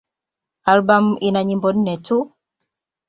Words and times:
Albamu 0.71 1.11
ina 1.27 1.39
nyimbo 1.47 1.69
nne 1.73 1.93
tu. 2.05 2.17